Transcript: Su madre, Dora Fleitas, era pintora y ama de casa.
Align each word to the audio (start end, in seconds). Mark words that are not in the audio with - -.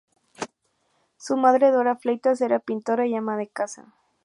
Su 1.17 1.37
madre, 1.37 1.69
Dora 1.69 1.95
Fleitas, 1.95 2.41
era 2.41 2.57
pintora 2.57 3.05
y 3.05 3.13
ama 3.15 3.37
de 3.37 3.49
casa. 3.49 3.93